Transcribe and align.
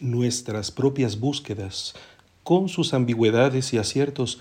Nuestras 0.00 0.70
propias 0.70 1.20
búsquedas, 1.20 1.92
con 2.42 2.70
sus 2.70 2.94
ambigüedades 2.94 3.74
y 3.74 3.76
aciertos, 3.76 4.40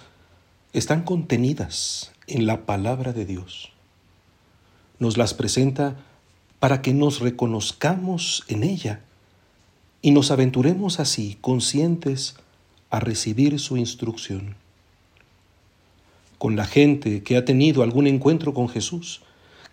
están 0.72 1.04
contenidas 1.04 2.14
en 2.28 2.46
la 2.46 2.66
palabra 2.66 3.12
de 3.12 3.26
Dios. 3.26 3.74
Nos 5.00 5.18
las 5.18 5.34
presenta 5.34 5.98
para 6.60 6.82
que 6.82 6.94
nos 6.94 7.20
reconozcamos 7.20 8.46
en 8.48 8.64
ella 8.64 9.02
y 10.02 10.12
nos 10.12 10.32
aventuremos 10.32 11.02
así, 11.02 11.38
conscientes, 11.42 12.36
a 12.90 13.02
recibir 13.02 13.60
su 13.60 13.76
instrucción. 13.76 14.56
Con 16.38 16.56
la 16.56 16.66
gente 16.66 17.22
que 17.22 17.36
ha 17.36 17.44
tenido 17.44 17.84
algún 17.84 18.08
encuentro 18.08 18.54
con 18.54 18.70
Jesús, 18.70 19.24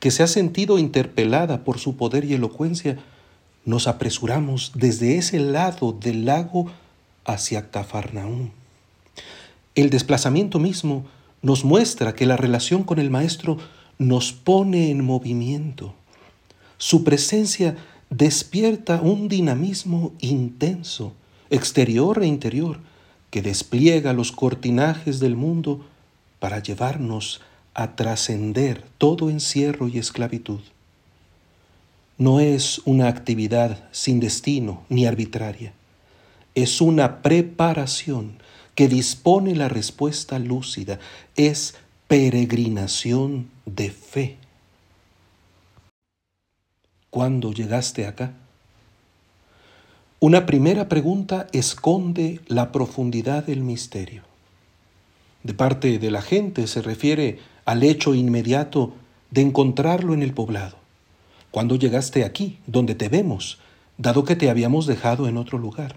que 0.00 0.11
se 0.11 0.25
ha 0.25 0.27
sentido 0.27 0.80
interpelada 0.80 1.62
por 1.62 1.79
su 1.79 1.96
poder 1.96 2.25
y 2.25 2.34
elocuencia, 2.34 2.98
nos 3.66 3.88
apresuramos 3.88 4.72
desde 4.74 5.18
ese 5.18 5.38
lado 5.40 5.92
del 5.92 6.24
lago 6.24 6.70
hacia 7.26 7.70
Cafarnaúm. 7.70 8.50
El 9.74 9.90
desplazamiento 9.90 10.58
mismo 10.58 11.04
nos 11.43 11.64
muestra 11.64 12.14
que 12.14 12.24
la 12.24 12.36
relación 12.36 12.84
con 12.84 12.98
el 12.98 13.10
Maestro 13.10 13.58
nos 13.98 14.32
pone 14.32 14.90
en 14.90 15.04
movimiento. 15.04 15.94
Su 16.79 17.02
presencia 17.04 17.76
despierta 18.08 19.00
un 19.02 19.29
dinamismo 19.29 20.12
intenso, 20.21 21.12
exterior 21.50 22.22
e 22.22 22.26
interior, 22.26 22.79
que 23.30 23.43
despliega 23.43 24.12
los 24.12 24.30
cortinajes 24.30 25.18
del 25.18 25.35
mundo 25.35 25.85
para 26.38 26.62
llevarnos 26.62 27.40
a 27.74 27.96
trascender 27.96 28.85
todo 28.96 29.29
encierro 29.29 29.88
y 29.88 29.98
esclavitud 29.98 30.60
no 32.19 32.41
es 32.41 32.80
una 32.84 33.08
actividad 33.08 33.88
sin 33.92 34.20
destino 34.20 34.84
ni 34.88 35.06
arbitraria. 35.06 35.72
Es 36.55 36.80
una 36.80 37.20
preparación 37.20 38.38
que 38.74 38.88
dispone 38.88 39.55
la 39.55 39.69
respuesta 39.69 40.38
lúcida. 40.38 40.98
Es 41.36 41.74
peregrinación 42.08 43.50
de 43.66 43.91
fe. 43.91 44.36
¿Cuándo 47.10 47.52
llegaste 47.52 48.06
acá? 48.06 48.32
Una 50.19 50.46
primera 50.46 50.88
pregunta 50.88 51.46
esconde 51.52 52.41
la 52.46 52.72
profundidad 52.72 53.44
del 53.44 53.60
misterio. 53.60 54.22
De 55.42 55.52
parte 55.52 55.98
de 55.98 56.10
la 56.10 56.22
gente 56.22 56.66
se 56.66 56.80
refiere 56.80 57.38
al 57.66 57.82
hecho 57.82 58.14
inmediato 58.14 58.94
de 59.30 59.42
encontrarlo 59.42 60.14
en 60.14 60.22
el 60.22 60.32
poblado 60.32 60.85
cuando 61.56 61.76
llegaste 61.76 62.22
aquí, 62.22 62.58
donde 62.66 62.94
te 62.94 63.08
vemos, 63.08 63.56
dado 63.96 64.24
que 64.24 64.36
te 64.36 64.50
habíamos 64.50 64.84
dejado 64.84 65.26
en 65.26 65.38
otro 65.38 65.56
lugar. 65.56 65.96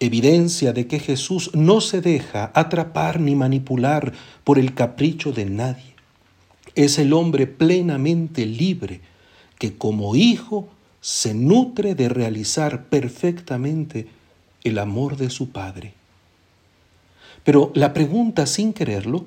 Evidencia 0.00 0.72
de 0.72 0.86
que 0.86 1.00
Jesús 1.00 1.50
no 1.52 1.82
se 1.82 2.00
deja 2.00 2.50
atrapar 2.54 3.20
ni 3.20 3.34
manipular 3.34 4.14
por 4.42 4.58
el 4.58 4.72
capricho 4.72 5.32
de 5.32 5.44
nadie. 5.44 5.92
Es 6.74 6.98
el 6.98 7.12
hombre 7.12 7.46
plenamente 7.46 8.46
libre 8.46 9.02
que 9.58 9.76
como 9.76 10.16
hijo 10.16 10.66
se 11.02 11.34
nutre 11.34 11.94
de 11.94 12.08
realizar 12.08 12.86
perfectamente 12.86 14.08
el 14.62 14.78
amor 14.78 15.18
de 15.18 15.28
su 15.28 15.50
Padre. 15.50 15.92
Pero 17.44 17.70
la 17.74 17.92
pregunta, 17.92 18.46
sin 18.46 18.72
quererlo, 18.72 19.26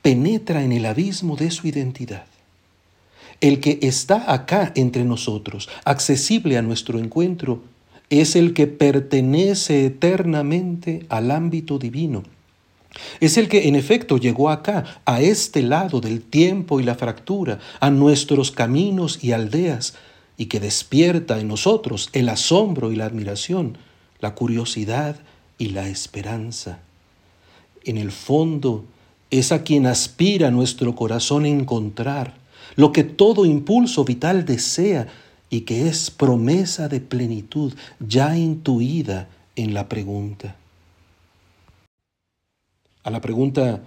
penetra 0.00 0.62
en 0.62 0.70
el 0.70 0.86
abismo 0.86 1.34
de 1.34 1.50
su 1.50 1.66
identidad. 1.66 2.26
El 3.40 3.60
que 3.60 3.78
está 3.82 4.32
acá 4.32 4.72
entre 4.74 5.04
nosotros, 5.04 5.68
accesible 5.84 6.56
a 6.56 6.62
nuestro 6.62 6.98
encuentro, 6.98 7.62
es 8.08 8.36
el 8.36 8.54
que 8.54 8.66
pertenece 8.66 9.86
eternamente 9.86 11.06
al 11.08 11.30
ámbito 11.30 11.78
divino. 11.78 12.22
Es 13.20 13.36
el 13.36 13.48
que 13.48 13.68
en 13.68 13.76
efecto 13.76 14.16
llegó 14.16 14.48
acá, 14.48 15.00
a 15.04 15.20
este 15.20 15.62
lado 15.62 16.00
del 16.00 16.22
tiempo 16.22 16.80
y 16.80 16.82
la 16.82 16.94
fractura, 16.94 17.58
a 17.80 17.90
nuestros 17.90 18.50
caminos 18.50 19.22
y 19.22 19.32
aldeas, 19.32 19.94
y 20.38 20.46
que 20.46 20.60
despierta 20.60 21.38
en 21.38 21.48
nosotros 21.48 22.10
el 22.12 22.28
asombro 22.28 22.92
y 22.92 22.96
la 22.96 23.06
admiración, 23.06 23.78
la 24.20 24.34
curiosidad 24.34 25.16
y 25.58 25.70
la 25.70 25.88
esperanza. 25.88 26.78
En 27.84 27.96
el 27.96 28.12
fondo, 28.12 28.84
es 29.30 29.52
a 29.52 29.62
quien 29.62 29.86
aspira 29.86 30.50
nuestro 30.50 30.94
corazón 30.94 31.46
encontrar, 31.46 32.34
lo 32.76 32.92
que 32.92 33.04
todo 33.04 33.44
impulso 33.44 34.04
vital 34.04 34.44
desea 34.44 35.08
y 35.50 35.62
que 35.62 35.88
es 35.88 36.10
promesa 36.10 36.88
de 36.88 37.00
plenitud 37.00 37.74
ya 38.00 38.36
intuida 38.36 39.28
en 39.56 39.74
la 39.74 39.88
pregunta. 39.88 40.56
A 43.02 43.10
la 43.10 43.20
pregunta 43.20 43.80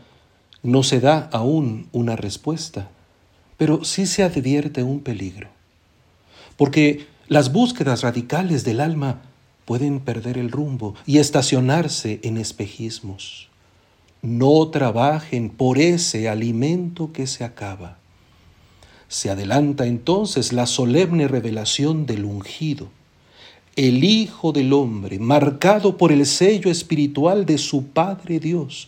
no 0.64 0.84
se 0.84 1.00
da 1.00 1.30
aún 1.32 1.88
una 1.92 2.16
respuesta, 2.16 2.90
pero 3.58 3.84
sí 3.84 4.06
se 4.06 4.24
advierte 4.24 4.84
un 4.84 5.02
peligro, 5.02 5.50
porque 6.58 7.08
las 7.28 7.52
búsquedas 7.52 8.02
radicales 8.02 8.64
del 8.64 8.80
alma 8.80 9.22
pueden 9.66 10.00
perder 10.00 10.38
el 10.38 10.50
rumbo 10.50 10.96
y 11.06 11.20
estacionarse 11.20 12.20
en 12.24 12.38
espejismos. 12.38 13.50
No 14.22 14.68
trabajen 14.70 15.50
por 15.50 15.78
ese 15.78 16.28
alimento 16.28 17.14
que 17.14 17.28
se 17.28 17.44
acaba. 17.44 18.00
Se 19.10 19.32
adelanta 19.32 19.88
entonces 19.88 20.54
la 20.54 20.68
solemne 20.68 21.28
revelación 21.28 22.06
del 22.06 22.26
ungido, 22.26 22.90
el 23.76 24.04
Hijo 24.04 24.52
del 24.52 24.72
Hombre, 24.72 25.18
marcado 25.18 25.98
por 25.98 26.12
el 26.12 26.28
sello 26.28 26.70
espiritual 26.70 27.48
de 27.48 27.58
su 27.58 27.88
Padre 27.88 28.40
Dios, 28.40 28.88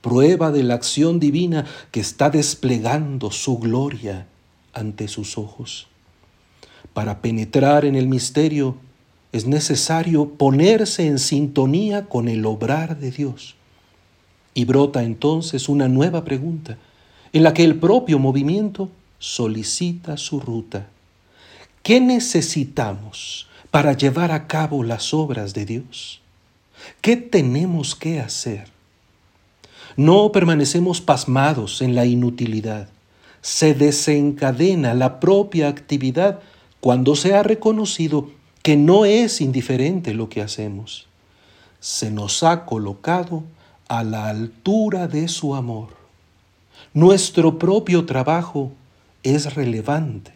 prueba 0.00 0.50
de 0.50 0.64
la 0.64 0.74
acción 0.74 1.20
divina 1.20 1.64
que 1.92 2.00
está 2.00 2.28
desplegando 2.28 3.30
su 3.30 3.58
gloria 3.58 4.26
ante 4.72 5.06
sus 5.06 5.38
ojos. 5.38 5.86
Para 6.92 7.22
penetrar 7.22 7.84
en 7.84 7.94
el 7.94 8.08
misterio 8.08 8.76
es 9.30 9.46
necesario 9.46 10.30
ponerse 10.30 11.06
en 11.06 11.20
sintonía 11.20 12.06
con 12.06 12.28
el 12.28 12.44
obrar 12.46 12.98
de 12.98 13.12
Dios. 13.12 13.54
Y 14.54 14.64
brota 14.64 15.04
entonces 15.04 15.68
una 15.68 15.86
nueva 15.86 16.24
pregunta, 16.24 16.78
en 17.32 17.44
la 17.44 17.54
que 17.54 17.62
el 17.62 17.76
propio 17.76 18.18
movimiento 18.18 18.90
solicita 19.24 20.18
su 20.18 20.38
ruta. 20.38 20.86
¿Qué 21.82 21.98
necesitamos 21.98 23.48
para 23.70 23.94
llevar 23.94 24.30
a 24.32 24.46
cabo 24.46 24.84
las 24.84 25.14
obras 25.14 25.54
de 25.54 25.64
Dios? 25.64 26.20
¿Qué 27.00 27.16
tenemos 27.16 27.94
que 27.94 28.20
hacer? 28.20 28.68
No 29.96 30.30
permanecemos 30.30 31.00
pasmados 31.00 31.80
en 31.80 31.94
la 31.94 32.04
inutilidad. 32.04 32.90
Se 33.40 33.72
desencadena 33.72 34.92
la 34.92 35.20
propia 35.20 35.68
actividad 35.68 36.40
cuando 36.80 37.16
se 37.16 37.34
ha 37.34 37.42
reconocido 37.42 38.28
que 38.62 38.76
no 38.76 39.06
es 39.06 39.40
indiferente 39.40 40.12
lo 40.12 40.28
que 40.28 40.42
hacemos. 40.42 41.06
Se 41.80 42.10
nos 42.10 42.42
ha 42.42 42.66
colocado 42.66 43.42
a 43.88 44.04
la 44.04 44.28
altura 44.28 45.08
de 45.08 45.28
su 45.28 45.54
amor. 45.54 45.96
Nuestro 46.92 47.58
propio 47.58 48.04
trabajo 48.04 48.72
es 49.24 49.54
relevante. 49.54 50.32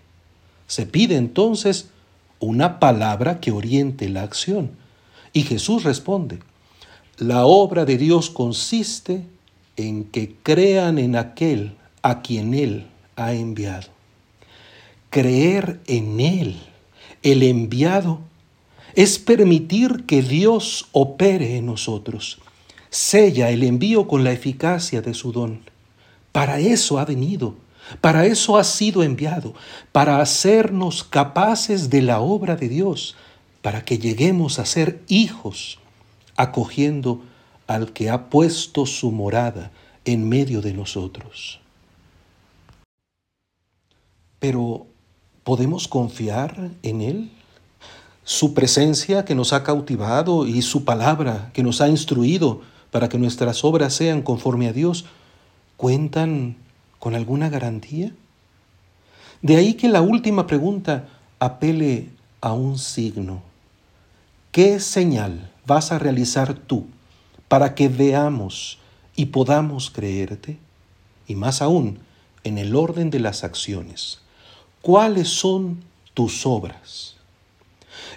Se 0.66 0.84
pide 0.84 1.16
entonces 1.16 1.90
una 2.40 2.80
palabra 2.80 3.40
que 3.40 3.52
oriente 3.52 4.08
la 4.08 4.22
acción. 4.22 4.72
Y 5.32 5.42
Jesús 5.42 5.84
responde, 5.84 6.40
la 7.18 7.46
obra 7.46 7.84
de 7.84 7.98
Dios 7.98 8.30
consiste 8.30 9.24
en 9.76 10.04
que 10.04 10.34
crean 10.42 10.98
en 10.98 11.16
aquel 11.16 11.74
a 12.02 12.22
quien 12.22 12.54
Él 12.54 12.86
ha 13.16 13.32
enviado. 13.32 13.88
Creer 15.10 15.80
en 15.86 16.20
Él, 16.20 16.56
el 17.22 17.42
enviado, 17.42 18.20
es 18.94 19.18
permitir 19.18 20.04
que 20.06 20.22
Dios 20.22 20.88
opere 20.92 21.56
en 21.56 21.66
nosotros. 21.66 22.38
Sella 22.90 23.50
el 23.50 23.62
envío 23.62 24.08
con 24.08 24.24
la 24.24 24.32
eficacia 24.32 25.02
de 25.02 25.14
su 25.14 25.32
don. 25.32 25.60
Para 26.32 26.58
eso 26.58 26.98
ha 26.98 27.04
venido 27.04 27.54
para 28.00 28.26
eso 28.26 28.56
ha 28.56 28.64
sido 28.64 29.02
enviado, 29.02 29.54
para 29.92 30.20
hacernos 30.20 31.04
capaces 31.04 31.90
de 31.90 32.02
la 32.02 32.20
obra 32.20 32.56
de 32.56 32.68
Dios, 32.68 33.16
para 33.62 33.84
que 33.84 33.98
lleguemos 33.98 34.58
a 34.58 34.66
ser 34.66 35.02
hijos, 35.08 35.78
acogiendo 36.36 37.22
al 37.66 37.92
que 37.92 38.10
ha 38.10 38.30
puesto 38.30 38.86
su 38.86 39.10
morada 39.10 39.70
en 40.04 40.28
medio 40.28 40.62
de 40.62 40.72
nosotros. 40.72 41.60
Pero, 44.38 44.86
¿podemos 45.44 45.88
confiar 45.88 46.70
en 46.82 47.00
Él? 47.00 47.30
Su 48.24 48.54
presencia 48.54 49.24
que 49.24 49.34
nos 49.34 49.52
ha 49.52 49.64
cautivado 49.64 50.46
y 50.46 50.62
su 50.62 50.84
palabra 50.84 51.50
que 51.52 51.62
nos 51.62 51.80
ha 51.80 51.88
instruido 51.88 52.60
para 52.90 53.08
que 53.08 53.18
nuestras 53.18 53.64
obras 53.64 53.94
sean 53.94 54.22
conforme 54.22 54.68
a 54.68 54.72
Dios, 54.72 55.04
cuentan 55.76 56.56
con 56.98 57.14
alguna 57.14 57.48
garantía? 57.48 58.12
De 59.42 59.56
ahí 59.56 59.74
que 59.74 59.88
la 59.88 60.02
última 60.02 60.46
pregunta 60.46 61.08
apele 61.38 62.10
a 62.40 62.52
un 62.52 62.78
signo. 62.78 63.42
¿qué 64.58 64.80
señal 64.80 65.50
vas 65.66 65.92
a 65.92 66.00
realizar 66.00 66.52
tú 66.52 66.86
para 67.46 67.76
que 67.76 67.88
veamos 67.88 68.78
y 69.14 69.26
podamos 69.26 69.88
creerte? 69.88 70.58
Y 71.28 71.36
más 71.36 71.62
aún, 71.62 72.00
en 72.42 72.58
el 72.58 72.74
orden 72.74 73.10
de 73.10 73.20
las 73.20 73.44
acciones, 73.44 74.18
¿cuáles 74.82 75.28
son 75.28 75.84
tus 76.12 76.44
obras? 76.44 77.14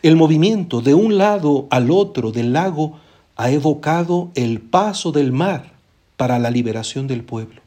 El 0.01 0.15
movimiento 0.15 0.81
de 0.81 0.95
un 0.95 1.19
lado 1.19 1.67
al 1.69 1.91
otro 1.91 2.31
del 2.31 2.53
lago 2.53 2.99
ha 3.35 3.51
evocado 3.51 4.31
el 4.33 4.61
paso 4.61 5.11
del 5.11 5.31
mar 5.31 5.73
para 6.17 6.39
la 6.39 6.49
liberación 6.49 7.05
del 7.05 7.23
pueblo. 7.23 7.61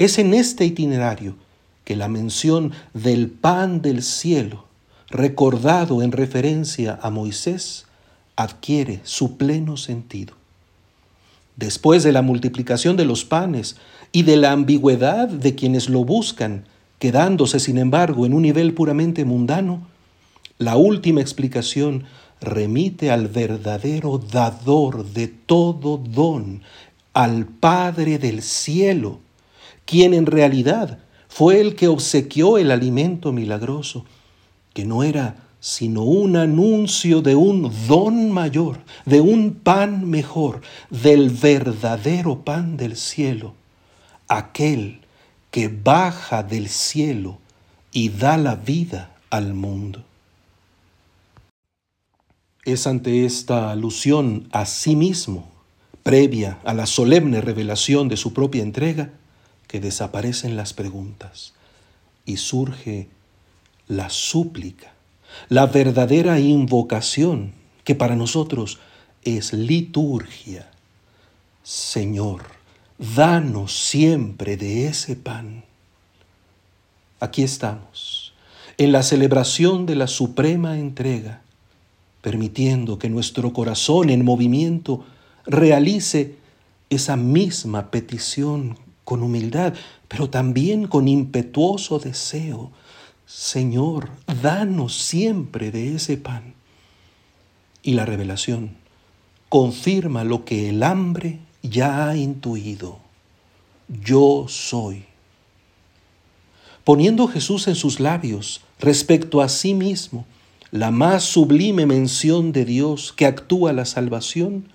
Es 0.00 0.18
en 0.18 0.32
este 0.32 0.64
itinerario 0.64 1.36
que 1.84 1.94
la 1.94 2.08
mención 2.08 2.72
del 2.94 3.28
pan 3.28 3.82
del 3.82 4.02
cielo, 4.02 4.64
recordado 5.10 6.00
en 6.00 6.10
referencia 6.10 6.98
a 7.02 7.10
Moisés, 7.10 7.84
adquiere 8.34 9.00
su 9.02 9.36
pleno 9.36 9.76
sentido. 9.76 10.32
Después 11.56 12.02
de 12.02 12.12
la 12.12 12.22
multiplicación 12.22 12.96
de 12.96 13.04
los 13.04 13.26
panes 13.26 13.76
y 14.10 14.22
de 14.22 14.38
la 14.38 14.52
ambigüedad 14.52 15.28
de 15.28 15.54
quienes 15.54 15.90
lo 15.90 16.02
buscan, 16.02 16.64
quedándose 16.98 17.60
sin 17.60 17.76
embargo 17.76 18.24
en 18.24 18.32
un 18.32 18.40
nivel 18.40 18.72
puramente 18.72 19.26
mundano, 19.26 19.86
la 20.56 20.78
última 20.78 21.20
explicación 21.20 22.04
remite 22.40 23.10
al 23.10 23.28
verdadero 23.28 24.16
dador 24.16 25.04
de 25.12 25.28
todo 25.28 25.98
don, 25.98 26.62
al 27.12 27.44
Padre 27.44 28.18
del 28.18 28.40
cielo, 28.40 29.20
quien 29.84 30.14
en 30.14 30.26
realidad 30.26 30.98
fue 31.28 31.60
el 31.60 31.76
que 31.76 31.88
obsequió 31.88 32.58
el 32.58 32.70
alimento 32.70 33.32
milagroso, 33.32 34.04
que 34.72 34.84
no 34.84 35.02
era 35.02 35.36
sino 35.60 36.04
un 36.04 36.36
anuncio 36.36 37.20
de 37.20 37.34
un 37.34 37.70
don 37.86 38.30
mayor, 38.30 38.80
de 39.04 39.20
un 39.20 39.52
pan 39.52 40.08
mejor, 40.08 40.62
del 40.88 41.28
verdadero 41.28 42.44
pan 42.44 42.78
del 42.78 42.96
cielo, 42.96 43.54
aquel 44.26 45.00
que 45.50 45.68
baja 45.68 46.42
del 46.42 46.68
cielo 46.68 47.38
y 47.92 48.08
da 48.08 48.38
la 48.38 48.56
vida 48.56 49.10
al 49.28 49.52
mundo. 49.52 50.02
Es 52.64 52.86
ante 52.86 53.26
esta 53.26 53.70
alusión 53.70 54.48
a 54.52 54.64
sí 54.64 54.96
mismo, 54.96 55.50
previa 56.02 56.58
a 56.64 56.72
la 56.72 56.86
solemne 56.86 57.40
revelación 57.40 58.08
de 58.08 58.16
su 58.16 58.32
propia 58.32 58.62
entrega, 58.62 59.10
que 59.70 59.78
desaparecen 59.78 60.56
las 60.56 60.72
preguntas 60.72 61.52
y 62.26 62.38
surge 62.38 63.06
la 63.86 64.10
súplica, 64.10 64.94
la 65.48 65.66
verdadera 65.66 66.40
invocación 66.40 67.52
que 67.84 67.94
para 67.94 68.16
nosotros 68.16 68.80
es 69.22 69.52
liturgia. 69.52 70.68
Señor, 71.62 72.46
danos 72.98 73.72
siempre 73.72 74.56
de 74.56 74.88
ese 74.88 75.14
pan. 75.14 75.62
Aquí 77.20 77.44
estamos, 77.44 78.34
en 78.76 78.90
la 78.90 79.04
celebración 79.04 79.86
de 79.86 79.94
la 79.94 80.08
suprema 80.08 80.78
entrega 80.80 81.42
permitiendo 82.22 82.98
que 82.98 83.08
nuestro 83.08 83.52
corazón 83.52 84.10
en 84.10 84.24
movimiento 84.24 85.04
realice 85.46 86.34
esa 86.90 87.16
misma 87.16 87.92
petición 87.92 88.76
con 89.04 89.22
humildad, 89.22 89.74
pero 90.08 90.30
también 90.30 90.86
con 90.86 91.08
impetuoso 91.08 91.98
deseo. 91.98 92.70
Señor, 93.26 94.10
danos 94.42 94.96
siempre 94.96 95.70
de 95.70 95.96
ese 95.96 96.16
pan. 96.16 96.54
Y 97.82 97.94
la 97.94 98.04
revelación 98.04 98.76
confirma 99.48 100.24
lo 100.24 100.44
que 100.44 100.68
el 100.68 100.82
hambre 100.82 101.40
ya 101.62 102.08
ha 102.08 102.16
intuido. 102.16 102.98
Yo 103.88 104.46
soy. 104.48 105.04
Poniendo 106.84 107.28
Jesús 107.28 107.68
en 107.68 107.74
sus 107.74 108.00
labios 108.00 108.62
respecto 108.78 109.40
a 109.40 109.48
sí 109.48 109.74
mismo, 109.74 110.24
la 110.70 110.90
más 110.90 111.24
sublime 111.24 111.84
mención 111.84 112.52
de 112.52 112.64
Dios 112.64 113.12
que 113.12 113.26
actúa 113.26 113.72
la 113.72 113.84
salvación, 113.84 114.68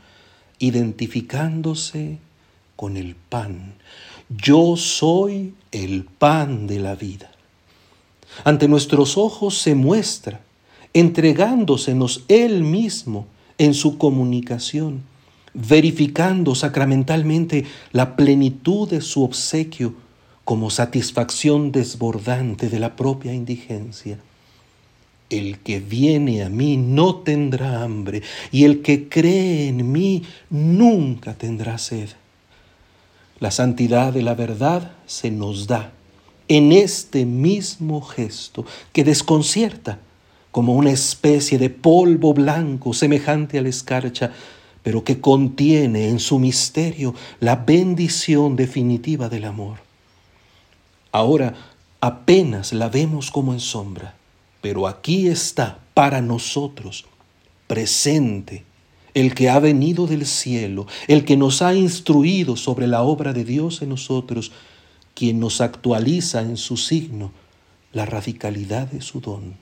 identificándose 0.60 2.20
con 2.76 2.98
el 2.98 3.16
pan. 3.16 3.76
Yo 4.30 4.76
soy 4.76 5.54
el 5.72 6.06
pan 6.06 6.66
de 6.66 6.80
la 6.80 6.96
vida. 6.96 7.32
Ante 8.44 8.68
nuestros 8.68 9.18
ojos 9.18 9.60
se 9.60 9.76
muestra, 9.76 10.42
entregándosenos 10.94 12.24
Él 12.28 12.64
mismo 12.64 13.28
en 13.58 13.74
su 13.74 13.98
comunicación, 13.98 15.04
verificando 15.54 16.56
sacramentalmente 16.56 17.66
la 17.92 18.16
plenitud 18.16 18.90
de 18.90 19.02
su 19.02 19.24
obsequio 19.24 19.94
como 20.44 20.70
satisfacción 20.70 21.72
desbordante 21.72 22.70
de 22.70 22.80
la 22.80 22.96
propia 22.96 23.34
indigencia. 23.34 24.20
El 25.30 25.60
que 25.60 25.80
viene 25.80 26.44
a 26.44 26.50
mí 26.50 26.78
no 26.78 27.18
tendrá 27.18 27.84
hambre, 27.84 28.22
y 28.52 28.64
el 28.64 28.82
que 28.82 29.08
cree 29.08 29.68
en 29.68 29.92
mí 29.92 30.24
nunca 30.50 31.34
tendrá 31.36 31.78
sed. 31.78 32.10
La 33.46 33.52
santidad 33.52 34.12
de 34.12 34.24
la 34.24 34.34
verdad 34.34 34.94
se 35.06 35.30
nos 35.30 35.68
da 35.68 35.92
en 36.48 36.72
este 36.72 37.28
mismo 37.28 38.02
gesto 38.02 38.66
que 38.92 39.04
desconcierta 39.04 40.00
como 40.50 40.74
una 40.74 40.90
especie 40.90 41.60
de 41.60 41.70
polvo 41.70 42.34
blanco 42.34 42.92
semejante 42.96 43.60
a 43.60 43.62
la 43.62 43.70
escarcha, 43.70 44.32
pero 44.82 45.04
que 45.04 45.22
contiene 45.22 46.10
en 46.10 46.20
su 46.20 46.40
misterio 46.40 47.14
la 47.40 47.56
bendición 47.56 48.56
definitiva 48.56 49.30
del 49.30 49.46
amor. 49.46 49.78
Ahora 51.12 51.54
apenas 52.02 52.74
la 52.74 52.90
vemos 52.90 53.30
como 53.30 53.54
en 53.54 53.60
sombra 53.60 54.16
pero 54.60 54.88
aquí 54.88 55.28
está 55.28 55.78
para 55.94 56.20
nosotros, 56.20 57.06
presente, 57.68 58.66
el 59.16 59.34
que 59.34 59.50
ha 59.50 59.60
venido 59.60 60.08
del 60.08 60.26
cielo, 60.26 60.88
el 61.08 61.24
que 61.24 61.38
nos 61.38 61.62
ha 61.62 61.74
instruido 61.74 62.58
sobre 62.58 62.86
la 62.86 63.02
obra 63.02 63.32
de 63.32 63.46
Dios 63.46 63.82
en 63.82 63.90
nosotros, 63.90 64.52
quien 65.16 65.40
nos 65.40 65.62
actualiza 65.62 66.42
en 66.42 66.58
su 66.58 66.76
signo 66.76 67.32
la 67.94 68.06
radicalidad 68.06 68.88
de 68.88 69.02
su 69.02 69.22
don, 69.22 69.56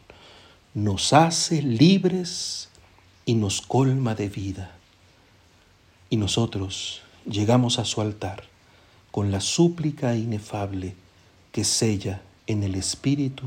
nos 0.74 1.14
hace 1.14 1.62
libres 1.62 2.70
y 3.28 3.36
nos 3.36 3.62
colma 3.62 4.16
de 4.16 4.28
vida. 4.28 4.76
Y 6.10 6.18
nosotros 6.18 7.02
llegamos 7.30 7.78
a 7.78 7.86
su 7.86 8.02
altar 8.02 8.46
con 9.12 9.32
la 9.32 9.40
súplica 9.40 10.16
inefable 10.16 10.96
que 11.52 11.64
sella 11.64 12.24
en 12.48 12.64
el 12.64 12.74
Espíritu 12.74 13.44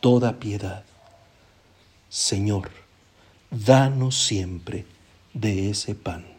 toda 0.00 0.38
piedad. 0.38 0.82
Señor, 2.08 2.70
danos 3.50 4.16
siempre 4.16 4.86
de 5.40 5.70
ese 5.70 5.94
pan. 5.94 6.35